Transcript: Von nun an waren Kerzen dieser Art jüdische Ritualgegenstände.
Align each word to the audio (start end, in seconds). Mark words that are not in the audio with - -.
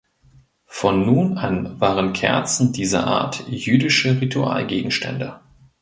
Von 0.65 1.05
nun 1.05 1.37
an 1.37 1.79
waren 1.79 2.13
Kerzen 2.13 2.73
dieser 2.73 3.05
Art 3.05 3.47
jüdische 3.47 4.19
Ritualgegenstände. 4.19 5.39